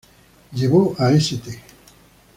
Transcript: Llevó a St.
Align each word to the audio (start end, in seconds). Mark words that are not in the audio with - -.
Llevó 0.53 0.95
a 0.97 1.11
St. 1.17 1.61